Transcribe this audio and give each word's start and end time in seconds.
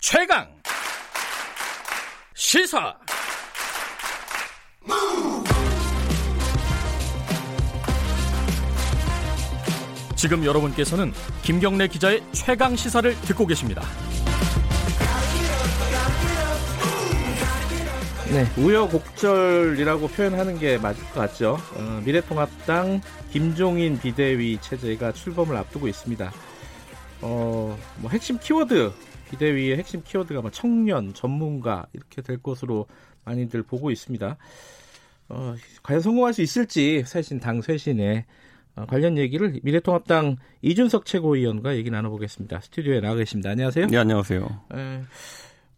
최강 0.00 0.46
시사 2.32 2.94
지금 10.14 10.44
여러분께서는 10.44 11.12
김경래 11.42 11.88
기자의 11.88 12.22
최강 12.30 12.76
시사를 12.76 13.12
듣고 13.22 13.44
계십니다. 13.46 13.82
네, 18.30 18.46
우여곡절이라고 18.56 20.06
표현하는 20.08 20.60
게 20.60 20.78
맞을 20.78 21.02
것 21.06 21.14
같죠. 21.14 21.58
어, 21.74 22.02
미래통합당 22.04 23.00
김종인 23.32 23.98
비대위 23.98 24.58
체제가 24.60 25.10
출범을 25.10 25.56
앞두고 25.56 25.88
있습니다. 25.88 26.32
어, 27.22 27.76
뭐 27.96 28.10
핵심 28.10 28.38
키워드 28.38 28.92
비대위의 29.30 29.76
핵심 29.76 30.02
키워드가 30.02 30.40
뭐 30.40 30.50
청년, 30.50 31.14
전문가 31.14 31.86
이렇게 31.92 32.22
될 32.22 32.38
것으로 32.38 32.86
많이들 33.24 33.62
보고 33.62 33.90
있습니다. 33.90 34.36
어, 35.30 35.54
과연 35.82 36.00
성공할 36.00 36.32
수 36.32 36.42
있을지 36.42 37.02
쇄신 37.04 37.40
당 37.40 37.60
쇄신에 37.60 38.24
어, 38.76 38.86
관련 38.86 39.18
얘기를 39.18 39.58
미래통합당 39.62 40.36
이준석 40.62 41.04
최고위원과 41.04 41.76
얘기 41.76 41.90
나눠보겠습니다. 41.90 42.60
스튜디오에 42.60 43.00
나와 43.00 43.16
계십니다. 43.16 43.50
안녕하세요. 43.50 43.86
네, 43.88 43.96
안녕하세요. 43.96 44.60
에, 44.74 45.02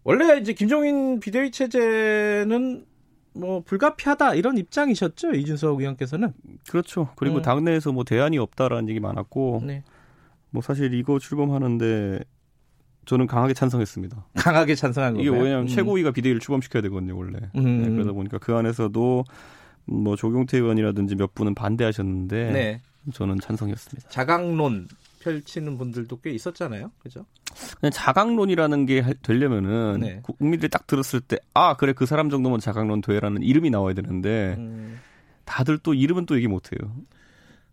원래 0.05 0.39
이제 0.39 0.53
김종인 0.53 1.19
비대위 1.21 1.51
체제는 1.51 2.87
뭐 3.33 3.63
불가피하다 3.63 4.35
이런 4.35 4.59
입장이셨죠 4.59 5.33
이준석 5.33 5.81
의원께서는 5.81 6.33
그렇죠. 6.69 7.11
그리고 7.17 7.37
음. 7.37 7.43
당내에서 7.43 7.93
뭐 7.93 8.05
대안이 8.05 8.39
없다라는 8.39 8.89
얘기 8.89 9.01
많았고, 9.01 9.63
네. 9.67 9.83
뭐 10.51 10.63
사실 10.63 10.95
이거 10.95 11.19
출범하는데 11.19 12.21
저는 13.07 13.27
강하게 13.27 13.55
찬성했습니다. 13.55 14.25
강하게 14.37 14.75
찬성한 14.75 15.15
거예요. 15.15 15.31
이게 15.33 15.43
왜냐하면 15.43 15.65
음. 15.65 15.69
최고위가 15.69 16.11
비대위를 16.13 16.41
출범시켜야 16.41 16.83
되거든요 16.83 17.17
원래. 17.17 17.39
음. 17.57 17.83
네, 17.83 17.91
그러다 17.91 18.13
보니까 18.13 18.39
그 18.39 18.55
안에서도 18.55 19.25
뭐 19.87 20.17
조경태 20.17 20.59
의원이라든지 20.59 21.17
몇 21.17 21.35
분은 21.35 21.55
반대하셨는데 21.55 22.53
네. 22.53 22.81
저는 23.13 23.41
찬성이었습니다. 23.41 24.09
자강론 24.11 24.89
펼치는 25.21 25.77
분들도 25.79 26.21
꽤 26.21 26.31
있었잖아요. 26.31 26.93
그죠? 27.03 27.25
그냥 27.81 27.91
자강론이라는 27.91 28.87
게 28.87 29.03
되려면은 29.23 29.99
네. 30.01 30.23
국민들이 30.23 30.69
딱 30.71 30.87
들었을 30.87 31.21
때 31.21 31.39
아 31.53 31.75
그래 31.77 31.93
그 31.93 32.07
사람 32.07 32.31
정도면 32.31 32.61
자강론 32.61 33.01
돼라는 33.01 33.43
이름이 33.43 33.71
나와야 33.71 33.93
되는데 33.95 34.55
음. 34.59 35.01
다들 35.45 35.79
또 35.79 35.95
이름은 35.95 36.27
또 36.27 36.37
얘기 36.37 36.47
못해요. 36.47 36.79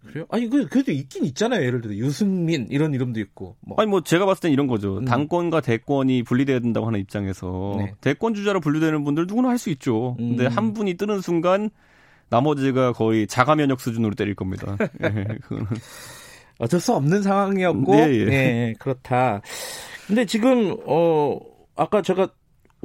그래요? 0.05 0.25
아니 0.29 0.49
그 0.49 0.67
그래도 0.67 0.91
있긴 0.91 1.25
있잖아요. 1.25 1.63
예를 1.65 1.81
들어 1.81 1.93
유승민 1.95 2.67
이런 2.69 2.93
이름도 2.93 3.19
있고. 3.19 3.55
뭐. 3.61 3.75
아니 3.79 3.89
뭐 3.89 4.01
제가 4.01 4.25
봤을 4.25 4.41
땐 4.41 4.51
이런 4.51 4.67
거죠. 4.67 4.99
음. 4.99 5.05
당권과 5.05 5.61
대권이 5.61 6.23
분리돼야 6.23 6.59
된다고 6.59 6.87
하는 6.87 6.99
입장에서 6.99 7.75
네. 7.77 7.93
대권 8.01 8.33
주자로 8.33 8.59
분류되는 8.61 9.03
분들 9.03 9.25
누구나 9.27 9.49
할 9.49 9.57
수 9.57 9.69
있죠. 9.71 10.15
음. 10.19 10.35
근데 10.35 10.45
한 10.47 10.73
분이 10.73 10.93
뜨는 10.95 11.21
순간 11.21 11.69
나머지가 12.29 12.93
거의 12.93 13.25
자가 13.27 13.55
면역 13.55 13.79
수준으로 13.81 14.13
때릴 14.15 14.35
겁니다. 14.35 14.77
예, 15.03 15.09
그거는. 15.41 15.65
어쩔 16.59 16.79
수 16.79 16.93
없는 16.93 17.21
상황이었고, 17.21 17.95
네, 17.95 18.19
예. 18.19 18.25
네, 18.25 18.73
그렇다. 18.79 19.41
근데 20.07 20.25
지금 20.25 20.75
어 20.85 21.39
아까 21.75 22.01
제가 22.01 22.29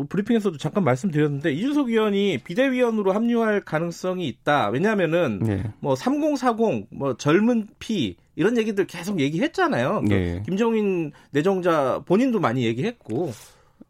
브리핑에서도 0.09 0.57
잠깐 0.57 0.85
말씀드렸는데 0.85 1.53
이준석 1.53 1.89
위원이 1.89 2.39
비대위원으로 2.45 3.13
합류할 3.13 3.61
가능성이 3.61 4.27
있다. 4.27 4.69
왜냐하면은 4.71 5.41
네. 5.41 5.73
뭐 5.81 5.95
3040, 5.95 6.87
뭐 6.91 7.17
젊은 7.17 7.69
피 7.79 8.17
이런 8.35 8.57
얘기들 8.57 8.87
계속 8.87 9.21
얘기했잖아요. 9.21 10.03
네. 10.09 10.43
김정인 10.47 11.13
내정자 11.31 12.03
본인도 12.07 12.41
많이 12.41 12.65
얘기했고 12.65 13.33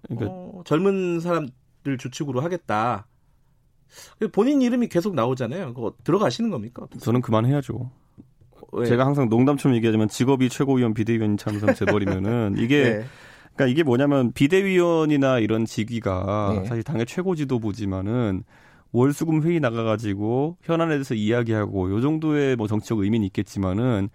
그러니까... 0.09 0.27
어, 0.31 0.63
젊은 0.65 1.21
사람들 1.21 1.99
주축으로 1.99 2.41
하겠다. 2.41 3.07
본인 4.33 4.63
이름이 4.63 4.89
계속 4.89 5.15
나오잖아요. 5.15 5.75
그거 5.75 5.95
들어가시는 6.03 6.51
겁니까? 6.51 6.87
저는 6.99 7.21
그만해야죠. 7.21 7.91
왜? 8.73 8.87
제가 8.87 9.05
항상 9.05 9.29
농담처럼 9.29 9.77
얘기하지만 9.77 10.09
직업이 10.09 10.49
최고위원 10.49 10.95
비대위원처럼 10.95 11.61
돼버리면은 11.77 12.57
이게 12.59 12.83
네. 12.83 13.05
그러니까 13.55 13.67
이게 13.73 13.83
뭐냐면 13.83 14.33
비대위원이나 14.33 15.39
이런 15.39 15.65
직위가 15.65 16.61
네. 16.63 16.69
사실 16.69 16.83
당의 16.83 17.07
최고 17.07 17.35
지도부지만은 17.35 18.45
월수금 18.93 19.43
회의 19.43 19.61
나가가지고 19.61 20.59
현안에 20.63 20.95
대해서 20.95 21.15
이야기하고 21.15 21.91
요 21.91 22.01
정도의 22.01 22.57
뭐 22.57 22.67
정치적 22.67 22.99
의미는 22.99 23.27
있겠지만은 23.27 24.11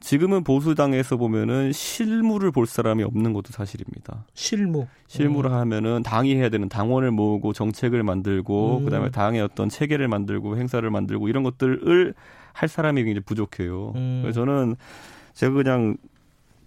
지금은 0.00 0.44
보수당에서 0.44 1.18
보면은 1.18 1.72
실무를 1.72 2.50
볼 2.52 2.66
사람이 2.66 3.02
없는 3.02 3.34
것도 3.34 3.50
사실입니다. 3.50 4.24
실무. 4.32 4.86
실무를 5.08 5.50
음. 5.50 5.56
하면은 5.56 6.02
당이 6.02 6.34
해야 6.36 6.48
되는 6.48 6.70
당원을 6.70 7.10
모으고 7.10 7.52
정책을 7.52 8.02
만들고 8.02 8.78
음. 8.78 8.84
그다음에 8.86 9.10
당의 9.10 9.42
어떤 9.42 9.68
체계를 9.68 10.08
만들고 10.08 10.56
행사를 10.56 10.88
만들고 10.88 11.28
이런 11.28 11.42
것들을 11.42 12.14
할 12.52 12.68
사람이 12.68 13.04
굉장히 13.04 13.24
부족해요. 13.24 13.92
음. 13.94 14.20
그래서 14.22 14.40
저는 14.40 14.76
제가 15.34 15.52
그냥 15.52 15.96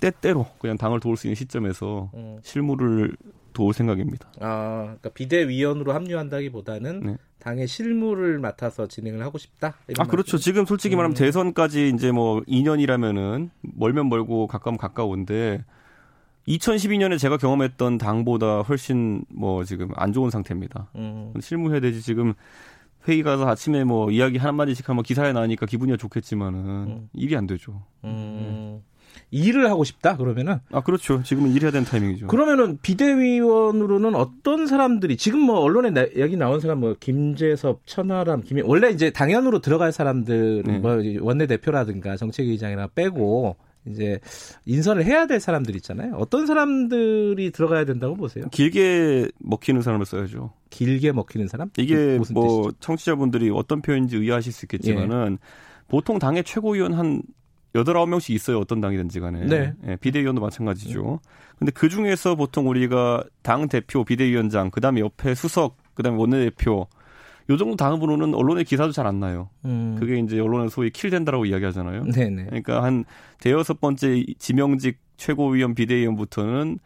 때때로 0.04 0.46
그냥 0.60 0.78
당을 0.78 1.00
도울 1.00 1.16
수 1.16 1.28
있는 1.28 1.36
시점에서 1.36 2.12
음. 2.14 2.40
실무를 2.44 3.16
도울 3.54 3.74
생각입니다. 3.74 4.30
아, 4.42 4.82
그러니까 4.84 5.10
비대위원으로 5.12 5.94
합류한다기보다는 5.94 7.00
네. 7.00 7.18
당의 7.40 7.68
실무를 7.68 8.40
맡아서 8.40 8.88
진행을 8.88 9.24
하고 9.24 9.38
싶다. 9.38 9.76
아, 9.98 10.06
그렇죠. 10.06 10.38
지금 10.38 10.66
솔직히 10.66 10.96
말하면 10.96 11.14
음. 11.14 11.18
대선까지 11.18 11.94
이제 11.96 12.12
뭐 12.12 12.42
2년이라면은 12.42 13.52
멀면 13.62 14.10
멀고 14.10 14.48
가까우면 14.48 14.78
가까운데 14.78 15.64
2012년에 16.48 17.18
제가 17.18 17.38
경험했던 17.38 17.98
당보다 17.98 18.62
훨씬 18.62 19.24
뭐 19.30 19.64
지금 19.64 19.90
안 19.96 20.12
좋은 20.12 20.30
상태입니다. 20.30 20.90
음. 20.96 21.34
실무해야 21.40 21.80
되지 21.80 22.02
지금 22.02 22.34
회의 23.08 23.24
가서 23.24 23.48
아침에 23.48 23.86
뭐 23.86 24.12
이야기 24.12 24.38
한 24.38 24.56
마디씩 24.56 24.90
하면 24.90 25.04
기사에 25.04 25.32
나니까 25.32 25.66
기분이 25.66 25.96
좋겠지만은 25.98 26.60
음. 26.60 27.10
일이 27.14 27.38
안 27.38 27.48
되죠. 27.48 27.84
음. 28.04 28.82
네. 29.34 29.40
일을 29.40 29.70
하고 29.70 29.84
싶다 29.84 30.16
그러면은 30.18 30.60
아 30.72 30.82
그렇죠 30.82 31.24
지금은 31.24 31.52
일해야 31.54 31.72
되는 31.72 31.86
타이밍이죠. 31.86 32.28
그러면은 32.28 32.78
비대위원으로는 32.82 34.16
어떤 34.16 34.68
사람들이 34.68 35.18
지금 35.18 35.42
뭐 35.42 35.60
언론에 35.60 35.90
나, 35.90 36.06
여기 36.18 36.38
나온 36.38 36.60
사람 36.60 36.80
뭐 36.80 36.96
김재섭, 37.00 37.82
천하람, 37.86 38.42
김 38.42 38.62
원래 38.64 38.90
이제 38.90 39.10
당연으로 39.10 39.60
들어갈 39.60 39.92
사람들 39.92 40.64
네. 40.66 40.78
뭐 40.80 40.98
원내 41.22 41.48
대표라든가 41.48 42.16
정책위장이나 42.18 42.88
빼고 42.96 43.56
이제 43.88 44.20
인선을 44.66 45.04
해야 45.04 45.26
될 45.26 45.40
사람들 45.40 45.76
있잖아요. 45.78 46.16
어떤 46.16 46.46
사람들이 46.46 47.52
들어가야 47.52 47.86
된다고 47.86 48.16
보세요? 48.16 48.46
길게 48.52 49.30
먹히는 49.40 49.82
사람을 49.82 50.06
써야죠. 50.06 50.54
길게 50.70 51.12
먹히는 51.12 51.48
사람? 51.48 51.70
이게 51.78 52.18
뭐 52.18 52.24
뜻이죠? 52.24 52.72
청취자분들이 52.80 53.50
어떤 53.50 53.82
표현인지 53.82 54.18
의아하실 54.18 54.54
수 54.54 54.66
있겠지만은 54.66 55.38
예. 55.42 55.84
보통 55.88 56.18
당의 56.18 56.44
최고위원 56.44 56.94
한 56.94 57.22
여덟 57.76 57.98
아홉 57.98 58.10
명씩 58.10 58.36
있어요. 58.36 58.60
어떤 58.60 58.82
당이든지 58.82 59.20
간에. 59.20 59.46
네. 59.46 59.74
예, 59.88 59.96
비대위원도 59.96 60.42
마찬가지죠. 60.42 61.20
근데 61.58 61.72
그 61.72 61.90
중에서 61.90 62.36
보통 62.36 62.70
우리가 62.70 63.24
당 63.42 63.68
대표, 63.68 64.04
비대위원장, 64.04 64.70
그 64.72 64.80
다음에 64.82 65.02
옆에 65.02 65.34
수석, 65.36 65.78
그 65.94 66.04
다음에 66.04 66.18
원내대표 66.18 66.88
요 67.50 67.58
정도 67.58 67.76
당으로는 67.76 68.36
언론의 68.36 68.64
기사도 68.64 68.92
잘 68.92 69.06
안 69.06 69.20
나요. 69.20 69.50
음. 69.66 69.98
그게 70.00 70.18
이제 70.20 70.40
언론은 70.40 70.70
소위 70.70 70.90
킬된다라고 70.92 71.46
이야기하잖아요. 71.46 72.06
네네. 72.06 72.46
그러니까 72.46 72.84
한 72.84 73.04
대여섯 73.40 73.82
번째 73.82 74.24
지명직 74.40 75.00
최고위원 75.18 75.76
비대위원부터는 75.76 76.80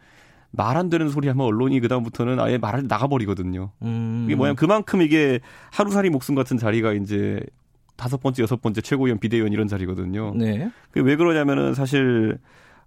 말 0.50 0.76
안 0.76 0.88
되는 0.88 1.10
소리 1.10 1.28
하면 1.28 1.44
언론이 1.44 1.78
그다음부터는 1.80 2.40
아예 2.40 2.56
말을 2.58 2.86
나가버리거든요. 2.88 3.70
음. 3.82 4.24
이게 4.26 4.34
뭐냐 4.34 4.54
그만큼 4.54 5.02
이게 5.02 5.40
하루살이 5.70 6.08
목숨 6.10 6.34
같은 6.34 6.56
자리가 6.56 6.94
이제 6.94 7.40
다섯 7.98 8.22
번째, 8.22 8.42
여섯 8.44 8.62
번째 8.62 8.80
최고위원, 8.80 9.18
비대위원 9.18 9.52
이런 9.52 9.66
자리거든요. 9.68 10.32
네. 10.36 10.70
왜 10.94 11.16
그러냐면은 11.16 11.74
사실 11.74 12.38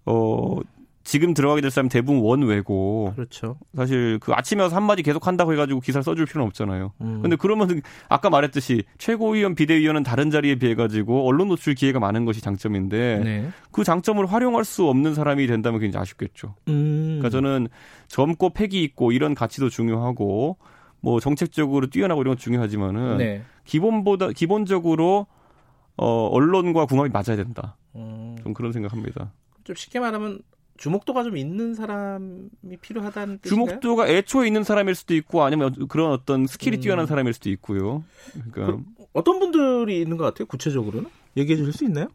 어 0.05 0.57
지금 1.03 1.33
들어가게 1.33 1.61
될 1.61 1.69
사람 1.69 1.89
대부분 1.89 2.21
원외고. 2.21 3.13
그렇죠. 3.15 3.57
사실 3.75 4.19
그 4.19 4.31
아침에 4.33 4.61
와서 4.63 4.75
한마디 4.75 5.03
계속 5.03 5.27
한다고 5.27 5.51
해가지고 5.51 5.81
기사를 5.81 6.03
써줄 6.03 6.25
필요는 6.25 6.47
없잖아요. 6.47 6.93
음. 7.01 7.19
근데 7.21 7.35
그러면 7.35 7.81
아까 8.07 8.29
말했듯이 8.29 8.83
최고위원, 8.97 9.55
비대위원은 9.55 10.03
다른 10.03 10.29
자리에 10.29 10.55
비해가지고 10.55 11.27
언론 11.27 11.49
노출 11.49 11.75
기회가 11.75 11.99
많은 11.99 12.25
것이 12.25 12.41
장점인데 12.41 13.21
네. 13.23 13.49
그 13.71 13.83
장점을 13.83 14.23
활용할 14.25 14.63
수 14.63 14.87
없는 14.87 15.13
사람이 15.13 15.47
된다면 15.47 15.81
굉장히 15.81 16.01
아쉽겠죠. 16.03 16.55
음. 16.67 17.19
그러니까 17.19 17.29
저는 17.29 17.67
젊고 18.07 18.51
패기 18.51 18.83
있고 18.83 19.11
이런 19.11 19.35
가치도 19.35 19.69
중요하고 19.69 20.57
뭐 21.01 21.19
정책적으로 21.19 21.87
뛰어나고 21.87 22.21
이런 22.21 22.35
건 22.35 22.37
중요하지만은 22.37 23.17
네. 23.17 23.43
기본보다 23.65 24.29
기본적으로 24.29 25.27
어 25.97 26.27
언론과 26.27 26.85
궁합이 26.85 27.09
맞아야 27.09 27.35
된다. 27.35 27.75
음. 27.95 28.37
좀 28.43 28.53
그런 28.53 28.71
생각합니다. 28.71 29.33
좀 29.63 29.75
쉽게 29.75 29.99
말하면 29.99 30.41
주목도가 30.77 31.23
좀 31.23 31.37
있는 31.37 31.75
사람이 31.75 32.77
필요하다는 32.81 33.39
뜻인가요? 33.39 33.67
주목도가 33.67 34.07
애초에 34.07 34.47
있는 34.47 34.63
사람일 34.63 34.95
수도 34.95 35.13
있고 35.15 35.43
아니면 35.43 35.87
그런 35.87 36.11
어떤 36.11 36.47
스킬이 36.47 36.77
음. 36.77 36.81
뛰어난 36.81 37.05
사람일 37.05 37.33
수도 37.33 37.49
있고요. 37.51 38.03
그러니까 38.33 38.77
그, 38.77 39.05
어떤 39.13 39.39
분들이 39.39 40.01
있는 40.01 40.17
것 40.17 40.23
같아요? 40.23 40.47
구체적으로는 40.47 41.09
얘기해 41.37 41.57
주실 41.57 41.73
수 41.73 41.85
있나요? 41.85 42.07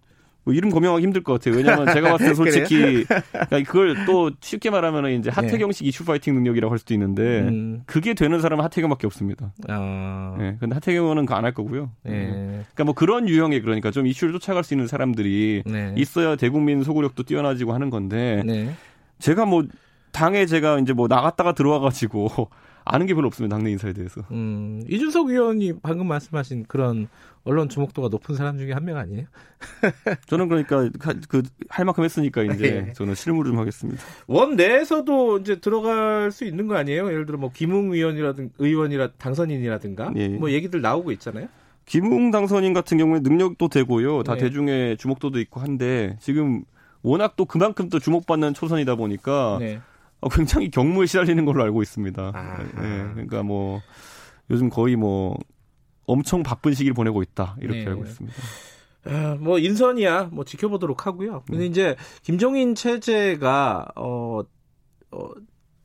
뭐 0.47 0.55
이름 0.55 0.71
거명하기 0.71 1.03
힘들 1.03 1.25
것 1.25 1.33
같아요. 1.33 1.57
왜냐하면 1.57 1.93
제가 1.93 2.13
봤을 2.13 2.29
때 2.29 2.35
솔직히 2.35 3.05
그러니까 3.05 3.63
그걸 3.65 4.07
또 4.07 4.31
쉽게 4.41 4.71
말하면 4.71 5.11
이제 5.19 5.29
하태경식 5.29 5.83
네. 5.85 5.89
이슈 5.89 6.05
파이팅 6.05 6.35
능력이라고 6.35 6.71
할 6.71 6.79
수도 6.79 6.95
있는데 6.95 7.41
음. 7.41 7.83
그게 7.85 8.15
되는 8.15 8.41
사람은 8.41 8.65
하태경밖에 8.65 9.09
없습니다. 9.09 9.53
아. 9.69 10.37
네, 10.39 10.57
근데 10.61 10.75
하태경은 10.75 11.27
그거 11.27 11.35
안 11.35 11.45
할 11.45 11.53
거고요. 11.53 11.91
네. 12.05 12.13
네. 12.13 12.47
그러니까 12.75 12.85
뭐 12.85 12.95
그런 12.95 13.29
유형의 13.29 13.61
그러니까 13.63 13.91
좀 13.91 14.07
이슈를 14.07 14.33
쫓아갈 14.35 14.63
수 14.63 14.73
있는 14.75 14.87
사람들이 14.87 15.65
네. 15.67 15.95
있어야 15.97 16.37
대국민 16.37 16.85
소구력도 16.85 17.25
뛰어나지고 17.25 17.73
하는 17.75 17.91
건데 17.91 18.43
네. 18.47 18.71
제가 19.19 19.47
뭐 19.47 19.65
당에 20.13 20.47
제가 20.47 20.79
이제 20.79 20.93
뭐 20.93 21.09
나갔다가 21.09 21.53
들어와가지고 21.55 22.51
아는 22.89 23.07
게 23.07 23.15
별로 23.15 23.27
없습니다. 23.27 23.57
당내 23.57 23.71
인사에 23.73 23.93
대해서. 23.93 24.23
음, 24.31 24.81
이준석 24.89 25.29
의원이 25.31 25.81
방금 25.83 26.07
말씀하신 26.07 26.67
그런 26.69 27.09
언론 27.45 27.69
주목도가 27.69 28.09
높은 28.09 28.37
사람 28.37 28.59
중에 28.59 28.73
한 28.73 28.85
명 28.85 28.97
아니에요? 28.97 29.25
저는 30.27 30.49
그러니까 30.49 30.89
그 31.29 31.43
할 31.69 31.85
만큼 31.85 32.05
했으니까 32.05 32.43
이제 32.45 32.85
네. 32.87 32.93
저는 32.93 33.15
실무를 33.17 33.51
좀 33.51 33.59
하겠습니다. 33.61 34.01
원 34.29 34.55
내에서도 34.57 35.39
이제 35.39 35.57
들어갈 35.61 36.31
수 36.31 36.45
있는 36.45 36.69
거 36.69 36.77
아니에요? 36.77 37.07
예를 37.11 37.27
들어 37.27 37.39
뭐 37.39 37.51
김웅 37.53 37.93
의원이라든 37.93 38.51
의원이라 38.59 39.13
당선인이라든가 39.19 40.11
네. 40.15 40.29
뭐 40.29 40.51
얘기들 40.53 40.81
나오고 40.81 41.11
있잖아요. 41.13 41.49
김웅 41.87 42.31
당선인 42.31 42.73
같은 42.73 42.99
경우에 42.99 43.21
능력도 43.21 43.69
되고요. 43.69 44.23
다 44.23 44.35
네. 44.35 44.41
대중의 44.43 44.97
주목도도 44.97 45.41
있고 45.41 45.61
한데 45.61 46.17
지금 46.21 46.63
워낙 47.03 47.35
또 47.37 47.45
그만큼 47.45 47.89
또 47.89 47.99
주목받는 47.99 48.55
초선이다 48.55 48.95
보니까 48.97 49.57
네. 49.61 49.81
어, 50.21 50.29
굉장히 50.29 50.71
경무에 50.71 51.07
시달리는 51.07 51.45
걸로 51.45 51.63
알고 51.63 51.83
있습니다. 51.83 52.33
네, 52.81 53.13
그러니까 53.13 53.43
뭐 53.43 53.81
요즘 54.51 54.69
거의 54.71 54.97
뭐 54.97 55.37
엄청 56.07 56.43
바쁜 56.43 56.75
시기를 56.75 56.95
보내고 56.95 57.23
있다 57.23 57.57
이렇게 57.61 57.81
네. 57.81 57.87
알고 57.87 58.05
있습니다. 58.05 58.37
아, 59.07 59.37
뭐 59.39 59.59
인선이야 59.59 60.31
뭐 60.33 60.45
지켜보도록 60.45 61.07
하고요. 61.07 61.43
근데 61.47 61.61
네. 61.61 61.67
이제 61.67 61.97
김종인 62.23 62.75
체제가 62.75 63.89
어, 63.97 64.41
어 65.11 65.29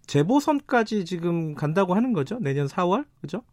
재보선까지 0.08 1.06
지금 1.06 1.56
간다고 1.56 1.94
하는 1.94 2.14
거죠. 2.14 2.40
내년 2.40 2.68
4월 2.68 3.06
그죠? 3.22 3.44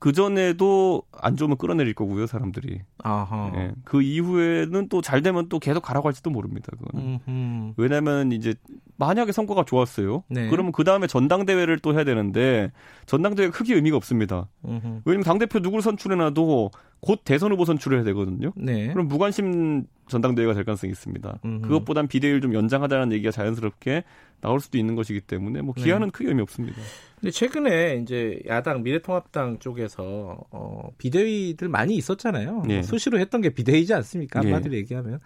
그 0.00 0.12
전에도 0.12 1.02
안 1.12 1.36
좋으면 1.36 1.58
끌어내릴 1.58 1.94
거고요, 1.94 2.26
사람들이. 2.26 2.80
아하. 3.04 3.52
예. 3.54 3.72
그 3.84 4.02
이후에는 4.02 4.88
또 4.88 5.00
잘 5.02 5.22
되면 5.22 5.48
또 5.48 5.58
계속 5.58 5.82
가라고 5.82 6.08
할지도 6.08 6.30
모릅니다. 6.30 6.72
그건. 6.78 7.74
왜냐면 7.76 8.32
이제 8.32 8.54
만약에 8.96 9.30
성과가 9.32 9.64
좋았어요. 9.64 10.24
네. 10.28 10.48
그러면 10.50 10.72
그 10.72 10.84
다음에 10.84 11.06
전당대회를 11.06 11.78
또 11.78 11.94
해야 11.94 12.04
되는데 12.04 12.72
전당대회 13.06 13.50
크게 13.50 13.74
의미가 13.74 13.96
없습니다. 13.96 14.48
음흠. 14.64 15.02
왜냐면 15.04 15.24
당 15.24 15.38
대표 15.38 15.58
누구를 15.58 15.82
선출해놔도 15.82 16.70
곧 17.00 17.20
대선 17.24 17.52
후보 17.52 17.64
선출해야 17.64 18.02
되거든요. 18.04 18.52
네. 18.56 18.88
그럼 18.88 19.08
무관심 19.08 19.84
전당대회가 20.10 20.52
될 20.52 20.64
가능성이 20.64 20.90
있습니다. 20.90 21.38
음흠. 21.44 21.62
그것보단 21.62 22.06
비대위를 22.08 22.40
좀 22.40 22.52
연장하자는 22.54 23.12
얘기가 23.12 23.30
자연스럽게 23.30 24.04
나올 24.40 24.60
수도 24.60 24.76
있는 24.78 24.94
것이기 24.96 25.20
때문에 25.22 25.62
뭐 25.62 25.74
기한은 25.74 26.08
네. 26.08 26.10
크게 26.10 26.28
의미 26.28 26.42
없습니다. 26.42 26.80
근데 27.20 27.30
최근에 27.30 28.00
이제 28.02 28.40
야당 28.46 28.82
미래통합당 28.82 29.58
쪽에서 29.58 30.38
어, 30.50 30.88
비대위들 30.98 31.68
많이 31.68 31.94
있었잖아요. 31.96 32.64
네. 32.66 32.82
수시로 32.82 33.18
했던 33.18 33.40
게 33.40 33.50
비대위지 33.50 33.94
않습니까? 33.94 34.40
네. 34.40 34.48
한마디로 34.48 34.72
네. 34.72 34.78
얘기하면 34.78 35.20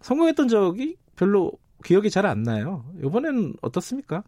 성공했던 0.00 0.48
적이 0.48 0.96
별로 1.16 1.52
기억이 1.84 2.10
잘 2.10 2.26
안 2.26 2.42
나요. 2.42 2.84
이번에는 3.02 3.54
어떻습니까? 3.62 4.22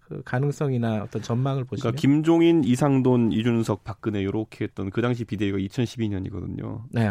그 0.00 0.22
가능성이나 0.24 1.02
어떤 1.02 1.20
전망을 1.20 1.64
보시면 1.64 1.80
그러니까 1.82 2.00
김종인, 2.00 2.62
이상돈, 2.62 3.32
이준석, 3.32 3.82
박근혜 3.82 4.20
이렇게 4.20 4.64
했던 4.64 4.90
그 4.90 5.02
당시 5.02 5.24
비대위가 5.24 5.58
2012년이거든요. 5.58 6.82
네. 6.92 7.08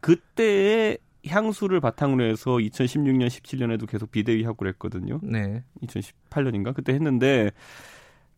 그때의 0.00 0.98
향수를 1.26 1.80
바탕으로 1.80 2.24
해서 2.24 2.52
2016년, 2.52 3.28
17년에도 3.28 3.88
계속 3.88 4.10
비대위 4.10 4.44
하고 4.44 4.56
그랬거든요. 4.56 5.20
네. 5.22 5.62
2018년인가 5.82 6.74
그때 6.74 6.92
했는데 6.92 7.50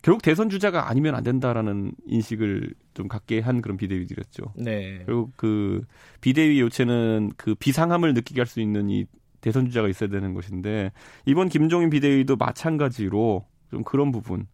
결국 0.02 0.20
대선 0.20 0.50
주자가 0.50 0.90
아니면 0.90 1.14
안 1.14 1.24
된다라는 1.24 1.92
인식을 2.06 2.74
좀 2.92 3.08
갖게 3.08 3.40
한 3.40 3.62
그런 3.62 3.78
비대위들이었죠. 3.78 4.52
네. 4.56 5.02
그리고 5.06 5.30
그 5.36 5.82
비대위 6.20 6.60
요체는 6.60 7.32
그 7.38 7.54
비상함을 7.54 8.12
느끼게 8.12 8.40
할 8.40 8.46
수 8.46 8.60
있는 8.60 8.90
이 8.90 9.06
대선 9.40 9.66
주자가 9.66 9.88
있어야 9.88 10.08
되는 10.10 10.34
것인데 10.34 10.92
이번 11.24 11.48
김종인 11.48 11.90
비대위도 11.90 12.36
마찬가지로 12.36 13.46
좀 13.70 13.82
그런 13.82 14.12
부분 14.12 14.46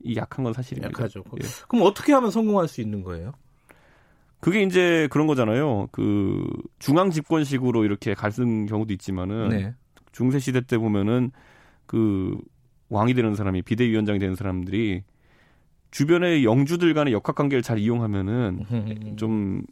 이 0.00 0.16
약한 0.16 0.44
건 0.44 0.52
사실입니다. 0.52 0.88
약하죠. 0.88 1.22
예. 1.42 1.46
그럼 1.68 1.84
어떻게 1.86 2.12
하면 2.12 2.30
성공할 2.30 2.68
수 2.68 2.80
있는 2.80 3.02
거예요? 3.02 3.32
그게 4.48 4.62
이제 4.62 5.08
그런 5.10 5.26
거잖아요. 5.26 5.88
그 5.92 6.42
중앙 6.78 7.10
집권식으로 7.10 7.84
이렇게 7.84 8.14
갈등 8.14 8.64
경우도 8.64 8.94
있지만은 8.94 9.48
네. 9.50 9.74
중세 10.10 10.38
시대 10.38 10.62
때 10.62 10.78
보면은 10.78 11.32
그 11.84 12.34
왕이 12.88 13.12
되는 13.12 13.34
사람이 13.34 13.60
비대위원장이 13.60 14.18
되는 14.18 14.34
사람들이 14.34 15.02
주변의 15.90 16.46
영주들 16.46 16.94
간의 16.94 17.12
역학 17.12 17.36
관계를 17.36 17.60
잘 17.60 17.78
이용하면은 17.78 19.16
좀 19.16 19.64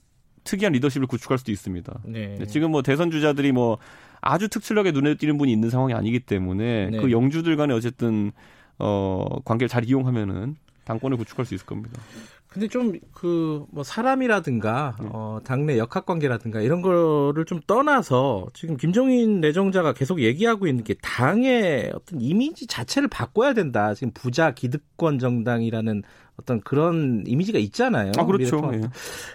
특이한 0.44 0.75
리더십을 0.75 1.06
구축할 1.06 1.38
수도 1.38 1.52
있습니다. 1.52 2.00
네. 2.05 2.44
지금 2.46 2.70
뭐 2.70 2.82
대선 2.82 3.11
주자들이 3.11 3.52
뭐 3.52 3.79
아주 4.20 4.46
특출나게 4.46 4.90
눈에 4.93 5.14
띄는 5.14 5.38
분이 5.38 5.50
있는 5.50 5.70
상황이 5.70 5.94
아니기 5.94 6.20
때문에 6.20 6.90
네. 6.90 6.99
그 6.99 7.11
영주들 7.11 7.56
간에 7.56 7.72
어쨌든 7.72 8.31
어 8.79 9.25
관계를 9.46 9.70
잘 9.70 9.87
이용하면은 9.87 10.56
당권을 10.84 11.17
구축할 11.17 11.46
수 11.46 11.55
있을 11.55 11.64
겁니다. 11.64 11.99
근데 12.56 12.69
좀 12.69 12.99
그 13.12 13.67
뭐 13.70 13.82
사람이라든가 13.85 14.97
네. 15.00 15.08
어 15.12 15.38
당내 15.44 15.79
역학 15.79 16.06
관계라든가 16.06 16.61
이런 16.61 16.81
거를 16.82 17.44
좀 17.44 17.61
떠나서 17.67 18.47
지금 18.55 18.76
김종인 18.76 19.41
내정자가 19.41 19.93
계속 19.93 20.20
얘기하고 20.20 20.67
있는 20.67 20.85
게 20.85 20.94
당의 21.03 21.93
어떤 21.94 22.20
이미지 22.20 22.67
자체를 22.67 23.08
바꿔야 23.08 23.53
된다. 23.55 23.94
지금 23.94 24.12
부자 24.14 24.53
기득권 24.53 25.19
정당이라는 25.19 26.03
어떤 26.38 26.61
그런 26.61 27.25
이미지가 27.27 27.59
있잖아요. 27.59 28.12
아, 28.19 28.25
그렇죠. 28.25 28.71
예. 28.75 28.81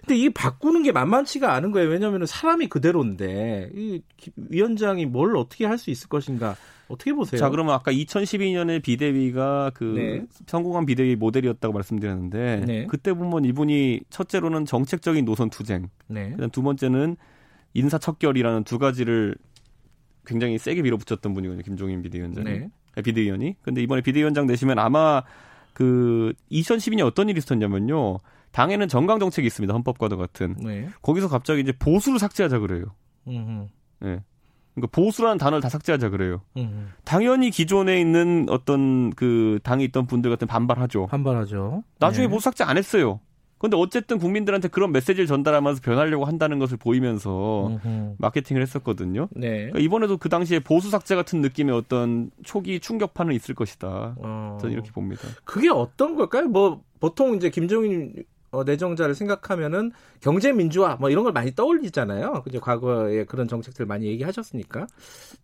근데 0.01 0.17
이게 0.17 0.29
바꾸는 0.29 0.83
게 0.83 0.91
만만치가 0.91 1.53
않은 1.55 1.71
거예요. 1.71 1.89
왜냐하면 1.89 2.25
사람이 2.25 2.67
그대로인데 2.67 3.71
이 3.73 4.01
위원장이 4.35 5.07
뭘 5.07 5.35
어떻게 5.35 5.65
할 5.65 5.77
수 5.81 5.89
있을 5.89 6.09
것인가. 6.09 6.55
어떻게 6.89 7.13
보세요? 7.13 7.39
자, 7.39 7.49
그러면 7.49 7.73
아까 7.73 7.91
2012년에 7.91 8.83
비대위가 8.83 9.71
그 9.73 9.83
네. 9.83 10.25
성공한 10.45 10.85
비대위 10.85 11.15
모델이었다고 11.15 11.73
말씀드렸는데 11.73 12.63
네. 12.67 12.85
그때 12.87 13.13
보면 13.13 13.45
이분이 13.45 14.01
첫째로는 14.09 14.65
정책적인 14.65 15.23
노선 15.25 15.49
투쟁, 15.49 15.89
네. 16.07 16.31
그다음 16.31 16.49
두 16.51 16.61
번째는 16.61 17.15
인사 17.73 17.97
척결이라는 17.97 18.65
두 18.65 18.77
가지를 18.77 19.35
굉장히 20.25 20.57
세게 20.57 20.81
밀어붙였던 20.81 21.33
분이거든요. 21.33 21.63
김종인 21.63 22.01
비대위원장이. 22.01 22.45
네. 22.45 22.69
아, 22.95 23.01
비대위원이. 23.01 23.55
근데 23.61 23.81
이번에 23.81 24.01
비대위원장 24.01 24.45
되시면 24.45 24.77
아마 24.77 25.23
그 25.73 26.33
2012년 26.51 27.05
어떤 27.05 27.29
일이 27.29 27.37
있었냐면요. 27.37 28.19
당에는 28.51 28.87
정강 28.87 29.19
정책이 29.19 29.45
있습니다. 29.47 29.73
헌법과도 29.73 30.17
같은. 30.17 30.55
네. 30.59 30.89
거기서 31.01 31.29
갑자기 31.29 31.61
이제 31.61 31.71
보수를 31.71 32.19
삭제하자 32.19 32.59
그래요. 32.59 32.85
예. 33.27 33.39
네. 33.39 34.23
그러니까 34.73 34.87
보수라는 34.91 35.37
단어를 35.37 35.61
다 35.61 35.69
삭제하자 35.69 36.09
그래요. 36.09 36.41
음. 36.57 36.91
당연히 37.03 37.49
기존에 37.49 37.99
있는 37.99 38.45
어떤 38.49 39.09
그 39.11 39.59
당에 39.63 39.83
있던 39.85 40.07
분들 40.07 40.29
같은 40.31 40.47
반발하죠. 40.47 41.07
반발하죠. 41.07 41.83
나중에 41.99 42.27
네. 42.27 42.31
보수 42.31 42.45
삭제 42.45 42.63
안 42.63 42.77
했어요. 42.77 43.19
근데 43.61 43.77
어쨌든 43.77 44.17
국민들한테 44.17 44.69
그런 44.69 44.91
메시지를 44.91 45.27
전달하면서 45.27 45.81
변하려고 45.83 46.25
한다는 46.25 46.57
것을 46.57 46.77
보이면서 46.77 47.67
음흠. 47.67 48.15
마케팅을 48.17 48.59
했었거든요. 48.63 49.27
네. 49.35 49.49
그러니까 49.49 49.79
이번에도 49.79 50.17
그 50.17 50.29
당시에 50.29 50.59
보수 50.59 50.89
삭제 50.89 51.15
같은 51.15 51.41
느낌의 51.41 51.75
어떤 51.75 52.31
초기 52.43 52.79
충격파는 52.79 53.35
있을 53.35 53.53
것이다. 53.53 54.15
어. 54.17 54.57
저는 54.59 54.73
이렇게 54.73 54.89
봅니다. 54.91 55.21
그게 55.43 55.69
어떤 55.69 56.15
걸까요? 56.15 56.47
뭐 56.47 56.81
보통 56.99 57.35
이제 57.35 57.51
김정인 57.51 58.13
어, 58.49 58.63
내정자를 58.63 59.13
생각하면은 59.13 59.91
경제 60.21 60.51
민주화 60.51 60.95
뭐 60.99 61.11
이런 61.11 61.23
걸 61.23 61.31
많이 61.31 61.53
떠올리잖아요. 61.53 62.41
그죠 62.43 62.59
과거에 62.59 63.25
그런 63.25 63.47
정책들 63.47 63.85
많이 63.85 64.07
얘기하셨으니까 64.07 64.87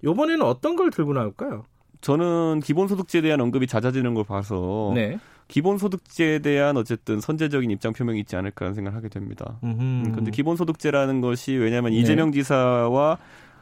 요번에는 0.04 0.42
어떤 0.42 0.76
걸 0.76 0.90
들고 0.90 1.14
나올까요? 1.14 1.66
저는 2.02 2.62
기본소득제에 2.62 3.22
대한 3.22 3.42
언급이 3.42 3.68
잦아지는 3.68 4.16
걸 4.16 4.24
봐서 4.24 4.92
네. 4.96 5.20
기본소득제에 5.48 6.40
대한 6.40 6.78
어쨌든 6.78 7.22
선제적인 7.22 7.72
입장 7.72 7.94
표명이 7.94 8.20
있지 8.20 8.36
않을까 8.36 8.66
하는 8.66 8.76
생각을 8.76 8.98
하게 8.98 9.10
됩니다. 9.10 9.58
음, 9.64 10.12
근데 10.14 10.32
기본소득제라는 10.32 11.22
것이 11.22 11.54
왜냐하면 11.54 11.92
네. 11.92 12.00
이재명 12.00 12.32
지사와 12.32 13.18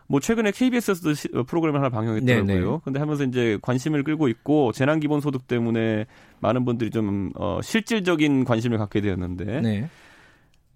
뭐 0.07 0.19
최근에 0.19 0.51
KBS에서도 0.51 1.13
시, 1.13 1.27
어, 1.33 1.43
프로그램을 1.43 1.79
하나 1.79 1.89
방영했더라고요. 1.89 2.45
네네. 2.45 2.59
네. 2.59 2.79
근데 2.83 2.99
하면서 2.99 3.23
이제 3.23 3.57
관심을 3.61 4.03
끌고 4.03 4.27
있고 4.27 4.71
재난 4.71 4.99
기본 4.99 5.21
소득 5.21 5.47
때문에 5.47 6.05
많은 6.39 6.65
분들이 6.65 6.89
좀 6.89 7.31
어, 7.35 7.59
실질적인 7.63 8.45
관심을 8.45 8.77
갖게 8.77 9.01
되었는데 9.01 9.61
네. 9.61 9.89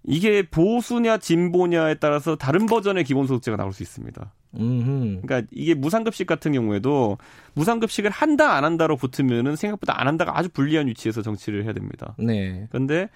이게 0.02 0.42
보수냐 0.42 1.18
진보냐에 1.18 1.94
따라서 1.94 2.36
다른 2.36 2.66
버전의 2.66 3.04
기본소득제가 3.04 3.56
나올 3.56 3.72
수 3.72 3.82
있습니다. 3.82 4.32
음흠. 4.58 5.20
그러니까 5.22 5.42
이게 5.52 5.74
무상급식 5.74 6.26
같은 6.26 6.52
경우에도 6.52 7.18
무상급식을 7.54 8.10
한다 8.10 8.54
안 8.54 8.64
한다로 8.64 8.96
붙으면은 8.96 9.56
생각보다 9.56 10.00
안 10.00 10.08
한다가 10.08 10.38
아주 10.38 10.48
불리한 10.48 10.86
위치에서 10.88 11.22
정치를 11.22 11.64
해야 11.64 11.72
됩니다. 11.72 12.14
네. 12.18 12.66
그런데 12.70 13.08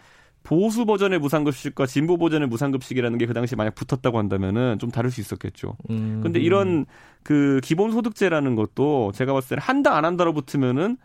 보수 0.45 0.85
버전의 0.85 1.19
무상급식과 1.21 1.87
진보 1.87 2.19
버전의 2.19 2.49
무상급식이라는 2.49 3.19
게 3.19 3.27
그 3.27 3.33
당시 3.33 3.57
만약 3.57 3.75
붙었다고 3.75 4.19
한다면은 4.19 4.79
좀 4.79 4.91
다를 4.91 5.11
수 5.11 5.21
있었겠죠. 5.23 5.77
음. 5.89 6.21
근데 6.23 6.39
이런 6.39 6.85
그 7.23 7.61
기본소득제라는 7.65 8.55
것도 8.55 9.13
제가 9.13 9.33
봤을 9.33 9.51
때는 9.51 9.63
한다 9.63 9.97
안 9.97 10.05
한다로 10.05 10.35
붙으면은 10.35 10.99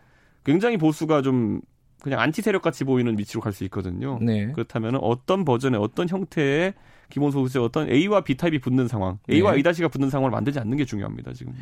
굉장히 0.44 0.76
보수가 0.76 1.22
좀 1.22 1.62
그냥 2.02 2.20
안티 2.20 2.42
세력 2.42 2.62
같이 2.62 2.84
보이는 2.84 3.18
위치로 3.18 3.40
갈 3.40 3.52
수 3.52 3.64
있거든요. 3.64 4.18
네. 4.22 4.52
그렇다면 4.52 4.96
어떤 4.96 5.44
버전의 5.44 5.80
어떤 5.80 6.08
형태의 6.08 6.74
기본소득제 7.10 7.58
어떤 7.58 7.90
A와 7.90 8.22
B 8.22 8.36
타입이 8.36 8.60
붙는 8.60 8.86
상황, 8.88 9.18
A와 9.30 9.52
네. 9.52 9.56
A 9.58 9.62
다시가 9.62 9.88
붙는 9.88 10.10
상황을 10.10 10.30
만들지 10.30 10.58
않는 10.60 10.76
게 10.76 10.84
중요합니다. 10.84 11.32
지금은. 11.32 11.58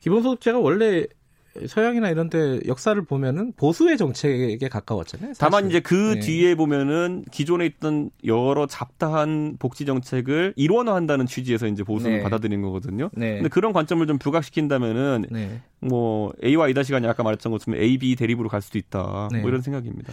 기본소득제가 0.00 0.58
원래 0.58 1.06
서양이나 1.66 2.10
이런 2.10 2.30
데 2.30 2.60
역사를 2.66 3.00
보면은 3.02 3.52
보수의 3.56 3.96
정책에 3.96 4.68
가까웠잖아요. 4.68 5.34
사실. 5.34 5.38
다만 5.38 5.68
이제 5.68 5.80
그 5.80 6.14
네. 6.14 6.20
뒤에 6.20 6.54
보면은 6.54 7.24
기존에 7.30 7.66
있던 7.66 8.10
여러 8.24 8.66
잡다한 8.66 9.56
복지 9.58 9.86
정책을 9.86 10.54
일원화한다는 10.56 11.26
취지에서 11.26 11.66
이제 11.66 11.82
보수를 11.82 12.18
네. 12.18 12.22
받아들인 12.22 12.62
거거든요. 12.62 13.10
네. 13.14 13.34
근데 13.34 13.48
그런 13.48 13.72
관점을 13.72 14.06
좀 14.06 14.18
부각시킨다면은 14.18 15.26
네. 15.30 15.60
뭐 15.80 16.32
A와 16.44 16.68
A 16.68 16.74
다시가 16.74 17.00
아까 17.04 17.22
말했던 17.22 17.52
것처럼 17.52 17.80
A, 17.80 17.98
B 17.98 18.16
대립으로 18.16 18.48
갈 18.48 18.62
수도 18.62 18.78
있다. 18.78 19.02
뭐 19.02 19.28
네. 19.32 19.42
이런 19.44 19.60
생각입니다. 19.62 20.12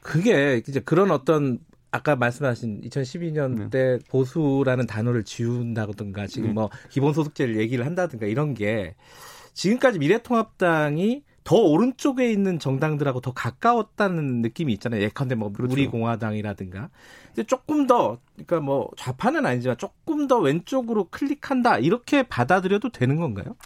그게 0.00 0.62
이제 0.68 0.80
그런 0.80 1.10
어떤 1.10 1.58
아까 1.90 2.14
말씀하신 2.14 2.82
2012년 2.82 3.70
때 3.70 3.98
보수라는 4.08 4.86
단어를 4.86 5.24
지운다든가 5.24 6.26
지금 6.26 6.48
네. 6.48 6.54
뭐 6.54 6.70
기본소득제를 6.90 7.56
얘기를 7.56 7.86
한다든가 7.86 8.26
이런 8.26 8.54
게 8.54 8.94
지금까지 9.56 9.98
미래통합당이 9.98 11.22
더 11.42 11.56
오른쪽에 11.56 12.30
있는 12.30 12.58
정당들하고 12.58 13.20
더 13.20 13.32
가까웠다는 13.32 14.42
느낌이 14.42 14.72
있잖아요. 14.74 15.00
예컨대 15.02 15.34
뭐 15.34 15.52
그렇죠. 15.52 15.72
우리공화당이라든가. 15.72 16.90
근데 17.28 17.42
조금 17.44 17.86
더 17.86 18.18
그러니까 18.34 18.60
뭐 18.60 18.90
좌파는 18.96 19.46
아니지만 19.46 19.78
조금 19.78 20.26
더 20.26 20.38
왼쪽으로 20.38 21.04
클릭한다 21.10 21.78
이렇게 21.78 22.22
받아들여도 22.24 22.90
되는 22.90 23.16
건가요? 23.16 23.56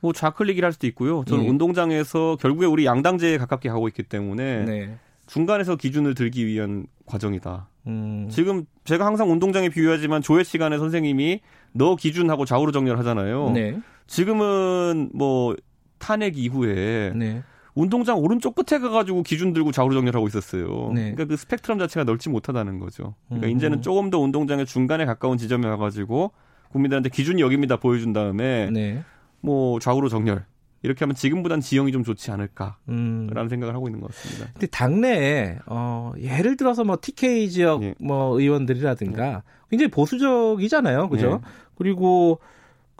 뭐 0.00 0.12
좌클릭이라 0.12 0.66
할 0.66 0.72
수도 0.72 0.86
있고요. 0.88 1.24
저는 1.26 1.44
예. 1.44 1.48
운동장에서 1.48 2.36
결국에 2.40 2.66
우리 2.66 2.84
양당제에 2.84 3.38
가깝게 3.38 3.68
가고 3.68 3.86
있기 3.88 4.02
때문에 4.02 4.64
네. 4.64 4.98
중간에서 5.26 5.76
기준을 5.76 6.14
들기 6.14 6.46
위한 6.46 6.86
과정이다. 7.06 7.68
음. 7.86 8.28
지금 8.30 8.64
제가 8.84 9.06
항상 9.06 9.30
운동장에 9.30 9.68
비유하지만 9.68 10.20
조회 10.22 10.42
시간에 10.42 10.78
선생님이 10.78 11.40
너 11.72 11.96
기준하고 11.96 12.44
좌우로 12.44 12.72
정렬하잖아요. 12.72 13.50
네. 13.50 13.78
지금은 14.10 15.10
뭐 15.14 15.54
탄핵 15.98 16.36
이후에 16.36 17.12
네. 17.14 17.44
운동장 17.76 18.18
오른쪽 18.18 18.56
끝에 18.56 18.80
가가지고 18.80 19.22
기준 19.22 19.52
들고 19.52 19.70
좌우로 19.70 19.94
정렬하고 19.94 20.26
있었어요. 20.26 20.90
네. 20.92 21.12
그러니까 21.12 21.26
그 21.26 21.36
스펙트럼 21.36 21.78
자체가 21.78 22.02
넓지 22.02 22.28
못하다는 22.28 22.80
거죠. 22.80 23.14
그러니까 23.28 23.46
음. 23.46 23.56
이제는 23.56 23.82
조금 23.82 24.10
더 24.10 24.18
운동장의 24.18 24.66
중간에 24.66 25.04
가까운 25.04 25.38
지점에 25.38 25.68
가가지고 25.68 26.32
국민들한테 26.70 27.08
기준이 27.08 27.40
여기입니다 27.40 27.76
보여준 27.76 28.12
다음에 28.12 28.68
네. 28.72 29.04
뭐 29.40 29.78
좌우로 29.78 30.08
정렬 30.08 30.44
이렇게 30.82 31.04
하면 31.04 31.14
지금보단 31.14 31.60
지형이 31.60 31.92
좀 31.92 32.02
좋지 32.02 32.32
않을까라는 32.32 32.78
음. 32.88 33.48
생각을 33.48 33.76
하고 33.76 33.86
있는 33.86 34.00
것 34.00 34.10
같습니다. 34.10 34.50
근데 34.54 34.66
당내에 34.66 35.58
어 35.66 36.12
예를 36.18 36.56
들어서 36.56 36.82
뭐 36.82 36.98
TK 37.00 37.48
지역 37.50 37.84
예. 37.84 37.94
뭐 38.00 38.40
의원들이라든가 38.40 39.26
예. 39.28 39.42
굉장히 39.70 39.88
보수적이잖아요, 39.92 41.08
그죠? 41.10 41.40
예. 41.44 41.50
그리고 41.76 42.40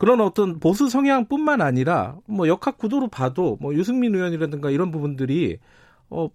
그런 0.00 0.22
어떤 0.22 0.58
보수 0.60 0.88
성향뿐만 0.88 1.60
아니라 1.60 2.16
뭐 2.26 2.48
역학 2.48 2.78
구도로 2.78 3.08
봐도 3.08 3.58
뭐 3.60 3.74
유승민 3.74 4.14
의원이라든가 4.14 4.70
이런 4.70 4.90
부분들이 4.90 5.58
어 6.08 6.30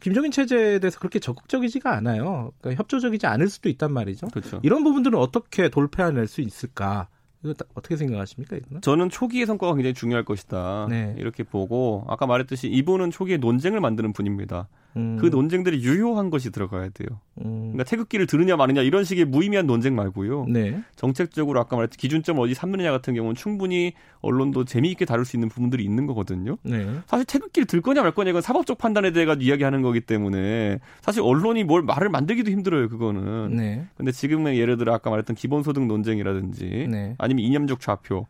김정인 0.00 0.32
체제에 0.32 0.78
대해서 0.78 0.98
그렇게 0.98 1.18
적극적이지가 1.18 1.94
않아요. 1.96 2.50
그러니까 2.58 2.80
협조적이지 2.80 3.26
않을 3.26 3.50
수도 3.50 3.68
있단 3.68 3.92
말이죠. 3.92 4.28
그렇죠. 4.28 4.60
이런 4.62 4.84
부분들은 4.84 5.18
어떻게 5.18 5.68
돌파해낼 5.68 6.26
수 6.26 6.40
있을까? 6.40 7.08
이거 7.44 7.52
어떻게 7.74 7.94
생각하십니까? 7.96 8.56
이거는? 8.56 8.80
저는 8.80 9.10
초기의 9.10 9.44
성과가 9.44 9.74
굉장히 9.74 9.92
중요할 9.92 10.24
것이다. 10.24 10.86
네. 10.88 11.14
이렇게 11.18 11.42
보고 11.42 12.06
아까 12.08 12.26
말했듯이 12.26 12.68
이분은 12.68 13.10
초기에 13.10 13.36
논쟁을 13.36 13.80
만드는 13.80 14.14
분입니다. 14.14 14.66
음. 14.96 15.18
그 15.20 15.26
논쟁들이 15.26 15.82
유효한 15.82 16.30
것이 16.30 16.50
들어가야 16.50 16.88
돼요. 16.90 17.08
음. 17.44 17.72
그러니까 17.72 17.84
태극기를 17.84 18.26
들으냐 18.26 18.56
마느냐 18.56 18.82
이런 18.82 19.04
식의 19.04 19.26
무의미한 19.26 19.66
논쟁 19.66 19.94
말고요. 19.94 20.46
네. 20.48 20.82
정책적으로 20.96 21.60
아까 21.60 21.76
말했듯이 21.76 21.98
기준점 21.98 22.38
어디 22.38 22.54
삼느냐 22.54 22.90
같은 22.90 23.14
경우는 23.14 23.34
충분히 23.34 23.92
언론도 24.20 24.64
재미있게 24.64 25.04
다룰 25.04 25.24
수 25.24 25.36
있는 25.36 25.48
부분들이 25.48 25.84
있는 25.84 26.06
거거든요. 26.06 26.56
네. 26.62 26.86
사실 27.06 27.26
태극기를 27.26 27.66
들 27.66 27.80
거냐 27.80 28.02
말 28.02 28.12
거냐 28.12 28.30
이건 28.30 28.42
사법적 28.42 28.78
판단에 28.78 29.12
대해 29.12 29.26
가지고 29.26 29.44
이야기하는 29.48 29.82
거기 29.82 30.00
때문에 30.00 30.80
사실 31.00 31.22
언론이 31.22 31.64
뭘 31.64 31.82
말을 31.82 32.08
만들기도 32.08 32.50
힘들어요. 32.50 32.88
그거는. 32.88 33.56
네. 33.56 33.86
근데 33.96 34.10
지금은 34.10 34.56
예를 34.56 34.76
들어 34.76 34.94
아까 34.94 35.10
말했던 35.10 35.36
기본소득 35.36 35.86
논쟁이라든지 35.86 36.88
네. 36.90 37.14
아니면 37.18 37.44
이념적 37.44 37.80
좌표 37.80 38.26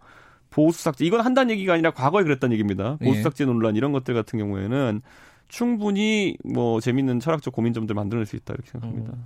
보수 0.51 0.83
삭제 0.83 1.05
이건 1.05 1.21
한다는 1.21 1.51
얘기가 1.51 1.75
아니라 1.75 1.91
과거에 1.91 2.23
그랬다는 2.25 2.53
얘기입니다. 2.53 2.97
보수 2.97 3.17
네. 3.19 3.23
삭제 3.23 3.45
논란 3.45 3.77
이런 3.77 3.93
것들 3.93 4.15
같은 4.15 4.39
경우에는 4.39 5.03
충분히 5.49 6.37
뭐 6.45 6.81
재밌는 6.81 7.21
철학적 7.21 7.53
고민점들 7.55 7.95
만들어낼 7.95 8.27
수 8.27 8.37
있다 8.37 8.55
이렇게 8.55 8.71
생각합니다. 8.71 9.13
음. 9.13 9.25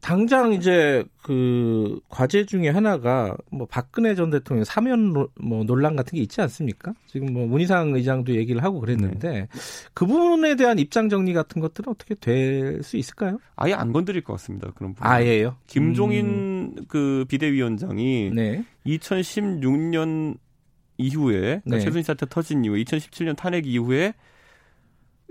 당장 0.00 0.54
이제 0.54 1.04
그 1.22 2.00
과제 2.08 2.46
중에 2.46 2.70
하나가 2.70 3.36
뭐 3.50 3.66
박근혜 3.70 4.14
전 4.14 4.30
대통령 4.30 4.64
사면 4.64 5.12
뭐 5.38 5.64
논란 5.64 5.94
같은 5.94 6.16
게 6.16 6.22
있지 6.22 6.40
않습니까? 6.40 6.94
지금 7.06 7.34
뭐 7.34 7.46
문희상 7.46 7.94
의장도 7.94 8.34
얘기를 8.34 8.64
하고 8.64 8.80
그랬는데 8.80 9.30
네. 9.30 9.48
그 9.92 10.06
부분에 10.06 10.54
대한 10.56 10.78
입장 10.78 11.10
정리 11.10 11.34
같은 11.34 11.60
것들은 11.60 11.92
어떻게 11.92 12.14
될 12.14 12.82
수 12.82 12.96
있을까요? 12.96 13.38
아예 13.56 13.74
안 13.74 13.92
건드릴 13.92 14.22
것 14.22 14.32
같습니다. 14.34 14.70
그런 14.74 14.94
부분. 14.94 15.06
아예요? 15.06 15.56
김종인 15.66 16.26
음. 16.26 16.84
그 16.88 17.26
비대위원장이 17.28 18.30
네. 18.34 18.64
2016년 18.86 20.38
이후에 20.96 21.40
그러니까 21.40 21.62
네. 21.66 21.78
최순실 21.80 22.04
사태 22.04 22.26
터진 22.26 22.64
이후에 22.64 22.82
2017년 22.84 23.36
탄핵 23.36 23.66
이후에 23.66 24.14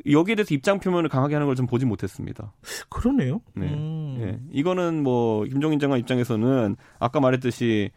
여기에 0.09 0.35
대해서 0.35 0.53
입장 0.53 0.79
표명을 0.79 1.09
강하게 1.09 1.35
하는 1.35 1.47
걸 1.47 1.55
좀 1.55 1.65
보지 1.67 1.85
못했습니다. 1.85 2.53
그러네요. 2.89 3.41
네. 3.55 3.67
음. 3.67 4.17
네. 4.19 4.39
이거는 4.51 5.03
뭐 5.03 5.43
김종인 5.45 5.79
장관 5.79 5.99
입장에서는 5.99 6.75
아까 6.99 7.19
말했듯이 7.19 7.91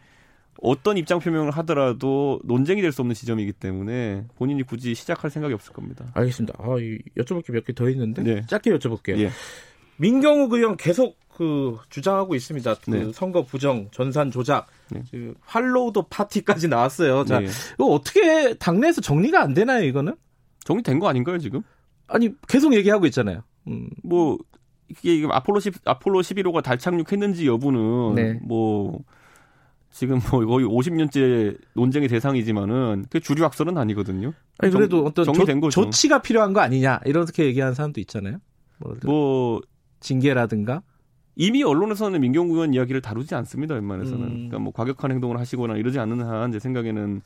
어떤 0.61 0.97
입장 0.97 1.19
표명을 1.19 1.51
하더라도 1.53 2.41
논쟁이 2.45 2.83
될 2.83 2.93
수 2.93 3.03
없는 3.03 3.15
지점이기 3.15 3.53
때문에 3.55 4.27
본인이 4.37 4.63
굳이 4.63 4.95
시작할 4.95 5.31
생각이 5.31 5.55
없을 5.55 5.73
겁니다. 5.73 6.07
알겠습니다. 6.15 6.55
아, 6.59 6.67
여쭤볼 6.67 7.45
게 7.45 7.53
몇 7.53 7.65
개 7.65 7.73
더 7.73 7.89
있는데 7.91 8.23
네. 8.23 8.43
짧게 8.47 8.71
여쭤볼게요. 8.71 9.19
예. 9.19 9.31
민경욱 9.97 10.53
의원 10.53 10.77
계속 10.77 11.17
그 11.29 11.79
주장하고 11.89 12.35
있습니다. 12.35 12.75
그 12.85 12.91
네. 12.91 13.13
선거 13.13 13.45
부정, 13.45 13.89
전산 13.93 14.31
조작, 14.31 14.67
네. 14.91 15.03
그 15.11 15.35
할로우도 15.41 16.09
파티까지 16.09 16.69
나왔어요. 16.69 17.25
자, 17.25 17.41
네. 17.41 17.47
이거 17.75 17.87
어떻게 17.87 18.55
당내에서 18.55 19.01
정리가 19.01 19.41
안 19.41 19.55
되나요? 19.55 19.85
이거는 19.85 20.15
정리된 20.65 20.99
거 20.99 21.09
아닌가요 21.09 21.39
지금? 21.39 21.63
아니 22.13 22.31
계속 22.49 22.75
얘기하고 22.75 23.07
있잖아요. 23.07 23.43
음. 23.69 23.89
뭐 24.03 24.39
이게 24.89 25.27
아폴로 25.31 25.61
10 25.61 25.75
아폴로 25.85 26.21
11호가 26.21 26.63
달 26.63 26.79
착륙했는지 26.79 27.47
여부는 27.47 28.15
네. 28.15 28.39
뭐 28.43 29.01
지금 29.91 30.21
뭐 30.31 30.45
거의 30.45 30.67
50년째 30.67 31.59
논쟁의 31.75 32.09
대상이지만은 32.09 33.07
그 33.11 33.21
주류 33.21 33.45
학설은 33.45 33.77
아니거든요. 33.79 34.33
아니 34.59 34.73
그래도 34.73 34.99
정, 34.99 35.07
어떤 35.07 35.25
정리된 35.27 35.57
조, 35.57 35.61
거죠. 35.61 35.83
조치가 35.85 36.23
필요한 36.23 36.53
거 36.53 36.61
아니냐 36.61 37.01
이렇게 37.05 37.45
얘기하는 37.47 37.75
사람도 37.75 38.01
있잖아요. 38.01 38.39
뭐 39.05 39.61
징계라든가 40.01 40.83
이미 41.37 41.63
언론에서는 41.63 42.21
민경구 42.21 42.55
의원 42.55 42.75
이야기를 42.75 43.01
다루지 43.01 43.35
않습니다. 43.37 43.75
웬만해서는. 43.75 44.23
음. 44.25 44.31
그러니까 44.35 44.59
뭐 44.59 44.73
과격한 44.73 45.11
행동을 45.13 45.39
하시거나 45.39 45.77
이러지 45.77 45.99
않는 45.99 46.21
한 46.23 46.53
제 46.53 46.59
생각에는 46.59 47.23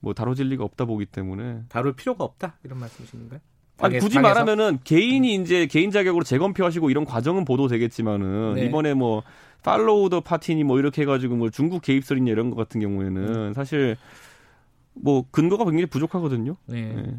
뭐 0.00 0.12
다뤄질 0.14 0.48
리가 0.48 0.64
없다 0.64 0.84
보기 0.86 1.06
때문에 1.06 1.62
다룰 1.68 1.94
필요가 1.94 2.24
없다 2.24 2.58
이런 2.64 2.78
말씀이신가요? 2.80 3.40
아니 3.78 3.98
굳이 3.98 4.14
당에서? 4.14 4.28
말하면은 4.28 4.78
개인이 4.84 5.34
이제 5.34 5.66
개인 5.66 5.90
자격으로 5.90 6.24
재검표하시고 6.24 6.90
이런 6.90 7.04
과정은 7.04 7.44
보도되겠지만은 7.44 8.54
네. 8.54 8.66
이번에 8.66 8.94
뭐 8.94 9.22
팔로우 9.62 10.10
더 10.10 10.20
파티니 10.20 10.64
뭐 10.64 10.78
이렇게 10.78 11.02
해가지고 11.02 11.36
뭐 11.36 11.50
중국 11.50 11.82
개입설이냐 11.82 12.30
이런 12.30 12.50
것 12.50 12.56
같은 12.56 12.80
경우에는 12.80 13.34
음. 13.34 13.52
사실 13.54 13.96
뭐 14.92 15.24
근거가 15.30 15.64
굉장히 15.64 15.86
부족하거든요. 15.86 16.56
네. 16.66 16.92
네. 16.94 17.16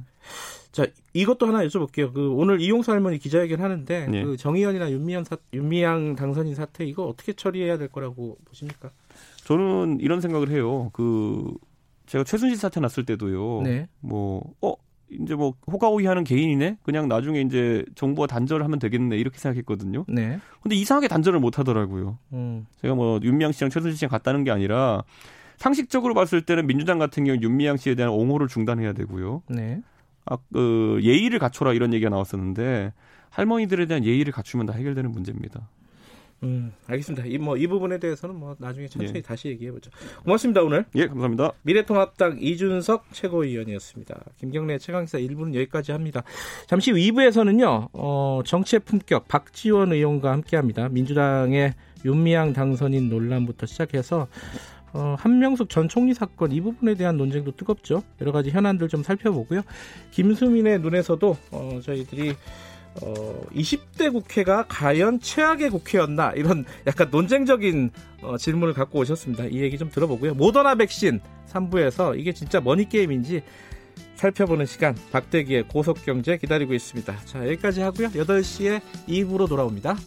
자 0.71 0.85
이것도 1.13 1.47
하나 1.47 1.65
여쭤볼게요. 1.65 2.13
그 2.13 2.31
오늘 2.31 2.61
이용수 2.61 2.91
할머니 2.91 3.17
기자회견 3.17 3.61
하는데 3.61 4.07
네. 4.07 4.23
그 4.23 4.37
정의연이나 4.37 4.91
윤미향 4.91 5.23
사, 5.23 5.37
윤미향 5.53 6.15
당선인 6.15 6.55
사태 6.55 6.85
이거 6.85 7.03
어떻게 7.05 7.33
처리해야 7.33 7.77
될 7.77 7.87
거라고 7.89 8.37
보십니까? 8.45 8.91
저는 9.45 9.99
이런 10.01 10.21
생각을 10.21 10.49
해요. 10.49 10.89
그 10.93 11.53
제가 12.05 12.23
최순실 12.23 12.57
사태 12.57 12.79
났을 12.79 13.05
때도요. 13.05 13.61
네. 13.63 13.87
뭐 13.99 14.41
어 14.61 14.75
이제 15.09 15.35
뭐 15.35 15.53
호가호위하는 15.71 16.23
개인이네. 16.23 16.77
그냥 16.83 17.07
나중에 17.07 17.41
이제 17.41 17.85
정부가 17.95 18.27
단절을 18.27 18.63
하면 18.65 18.79
되겠네 18.79 19.17
이렇게 19.17 19.37
생각했거든요. 19.37 20.05
네. 20.07 20.39
근데 20.61 20.75
이상하게 20.75 21.07
단절을 21.07 21.39
못 21.39 21.59
하더라고요. 21.59 22.17
음. 22.33 22.65
제가 22.81 22.95
뭐 22.95 23.19
윤미향 23.21 23.51
씨랑 23.51 23.69
최순실 23.69 23.97
씨랑 23.97 24.09
갔다는 24.09 24.43
게 24.43 24.51
아니라 24.51 25.03
상식적으로 25.57 26.13
봤을 26.13 26.41
때는 26.41 26.67
민주당 26.67 26.99
같은 26.99 27.23
경우 27.23 27.37
윤미향 27.41 27.77
씨에 27.77 27.95
대한 27.95 28.11
옹호를 28.11 28.47
중단해야 28.47 28.93
되고요. 28.93 29.43
네. 29.49 29.81
아, 30.25 30.37
그 30.51 30.99
예의를 31.01 31.39
갖춰라 31.39 31.73
이런 31.73 31.93
얘기가 31.93 32.09
나왔었는데 32.09 32.93
할머니들에 33.29 33.85
대한 33.85 34.03
예의를 34.03 34.33
갖추면 34.33 34.65
다 34.65 34.73
해결되는 34.73 35.11
문제입니다. 35.11 35.67
음, 36.45 36.71
알겠습니다. 36.87 37.25
이, 37.25 37.37
뭐, 37.39 37.57
이 37.57 37.65
부분에 37.65 37.97
대해서는 37.97 38.35
뭐, 38.35 38.55
나중에 38.59 38.87
천천히 38.87 39.17
예. 39.17 39.21
다시 39.21 39.47
얘기해 39.49 39.71
보죠. 39.71 39.89
고맙습니다, 40.23 40.61
오늘. 40.61 40.85
예, 40.95 41.07
감사합니다. 41.07 41.53
미래통합당 41.63 42.37
이준석 42.39 43.05
최고위원이었습니다. 43.11 44.23
김경래 44.37 44.77
최강사 44.77 45.17
1부는 45.17 45.55
여기까지 45.55 45.91
합니다. 45.91 46.23
잠시 46.67 46.91
후 46.91 46.97
2부에서는요, 46.97 47.89
어, 47.93 48.41
정치의 48.45 48.81
품격 48.81 49.27
박지원 49.27 49.91
의원과 49.91 50.31
함께 50.31 50.55
합니다. 50.55 50.87
민주당의 50.89 51.73
윤미향 52.05 52.53
당선인 52.53 53.09
논란부터 53.09 53.65
시작해서, 53.65 54.27
어, 54.93 55.15
한명숙 55.17 55.69
전 55.69 55.89
총리 55.89 56.13
사건 56.13 56.51
이 56.51 56.61
부분에 56.61 56.93
대한 56.93 57.17
논쟁도 57.17 57.55
뜨겁죠. 57.57 58.03
여러 58.21 58.31
가지 58.31 58.51
현안들 58.51 58.87
좀 58.87 59.01
살펴보고요. 59.01 59.61
김수민의 60.11 60.79
눈에서도, 60.79 61.37
어, 61.51 61.79
저희들이 61.81 62.35
어, 63.01 63.41
20대 63.53 64.11
국회가 64.11 64.65
과연 64.67 65.19
최악의 65.19 65.69
국회였나 65.69 66.31
이런 66.35 66.65
약간 66.87 67.09
논쟁적인 67.11 67.91
어, 68.21 68.37
질문을 68.37 68.73
갖고 68.73 68.99
오셨습니다. 68.99 69.45
이 69.45 69.61
얘기 69.61 69.77
좀 69.77 69.89
들어보고요. 69.89 70.33
모더나 70.35 70.75
백신 70.75 71.19
3부에서 71.51 72.17
이게 72.17 72.33
진짜 72.33 72.61
머니 72.61 72.87
게임인지 72.87 73.43
살펴보는 74.15 74.65
시간 74.65 74.95
박대기의 75.11 75.67
고속경제 75.67 76.37
기다리고 76.37 76.73
있습니다. 76.73 77.15
자 77.25 77.39
여기까지 77.45 77.81
하고요. 77.81 78.09
8시에 78.09 78.81
2부로 79.07 79.47
돌아옵니다. 79.47 79.97